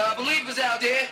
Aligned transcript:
and 0.00 0.16
believers 0.16 0.58
out 0.58 0.80
there. 0.80 1.08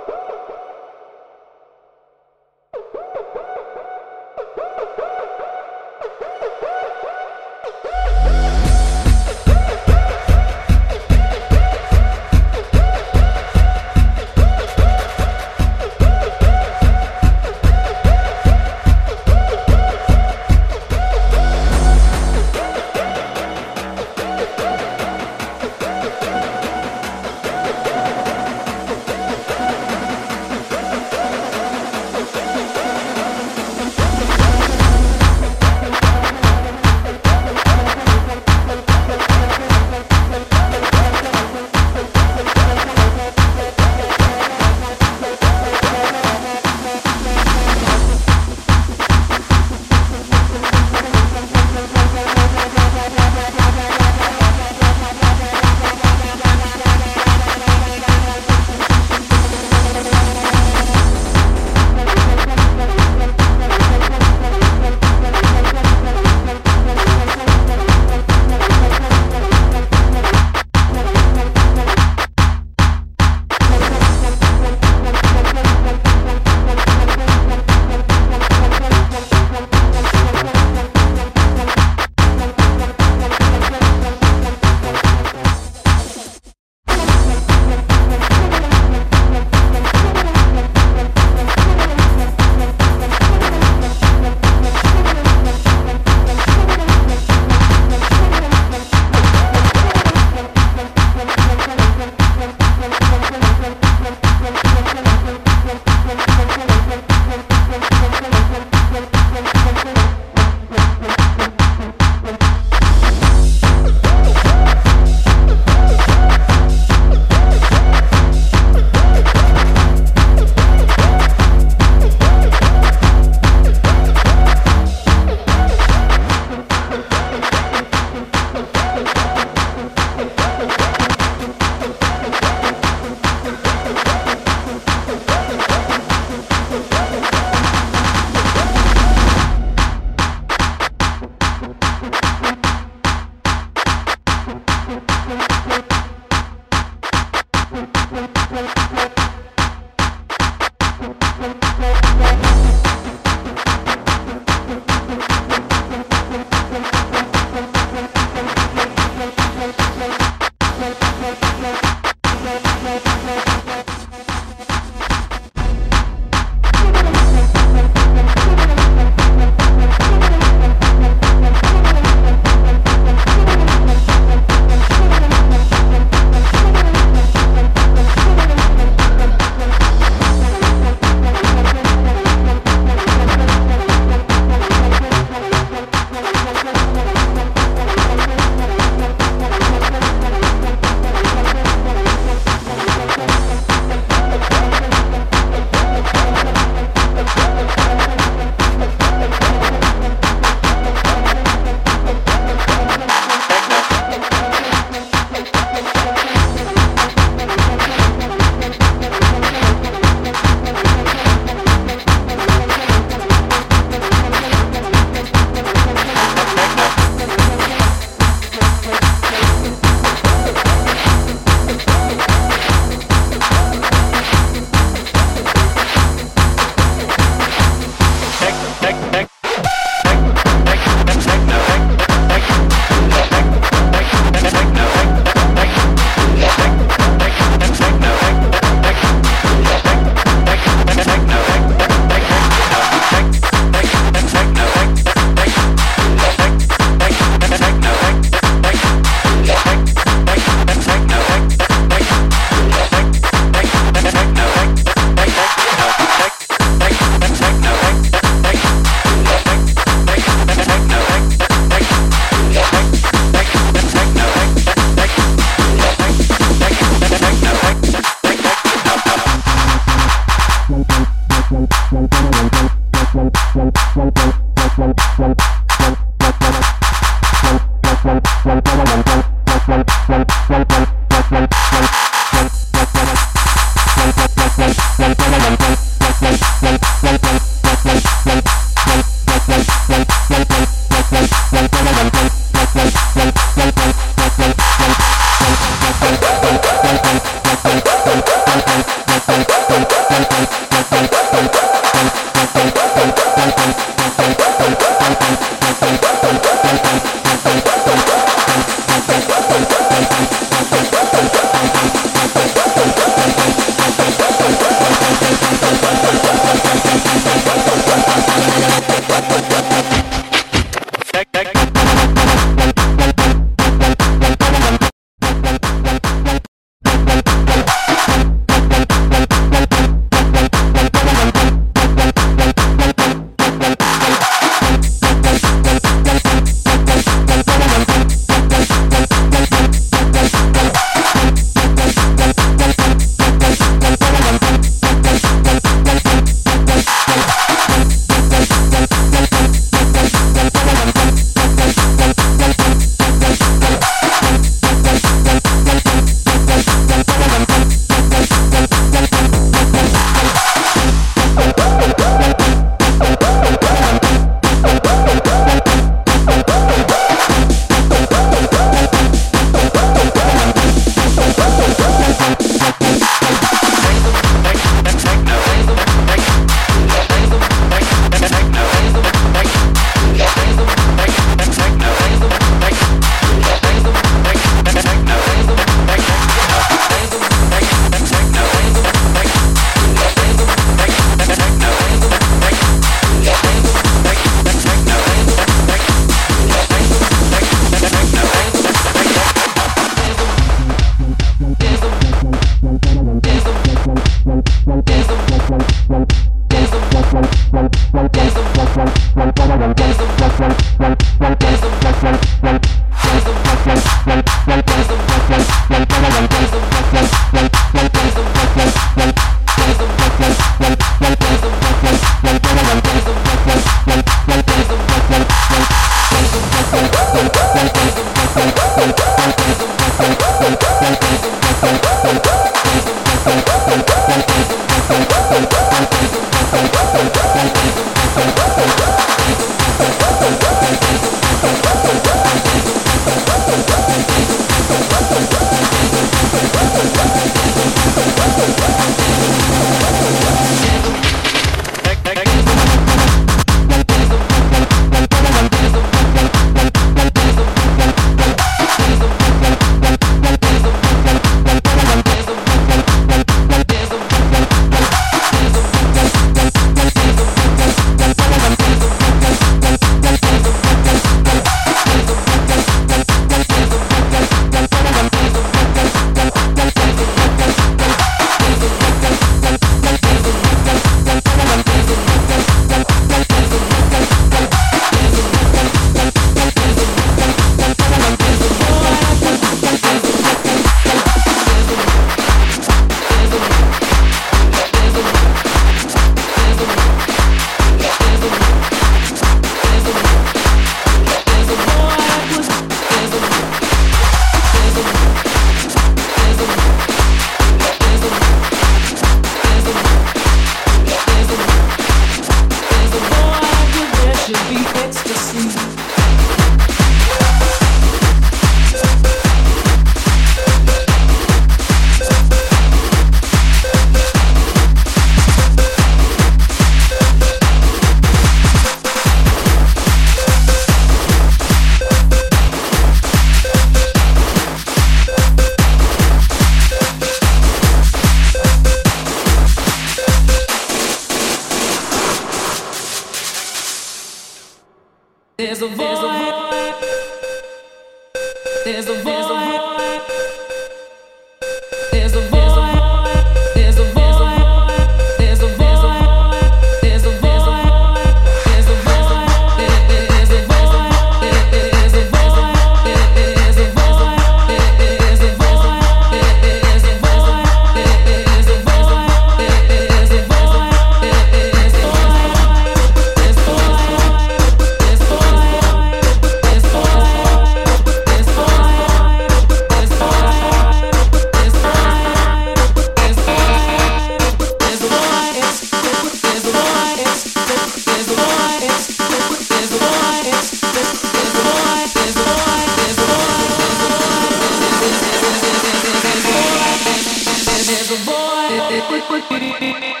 What? 599.11 600.00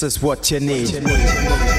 This 0.00 0.16
is 0.16 0.22
what 0.22 0.48
you 0.52 0.60
need. 0.60 0.92
Cause 0.92 1.77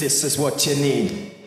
this 0.00 0.24
is 0.24 0.38
what 0.38 0.66
you 0.66 0.76
need. 0.76 1.37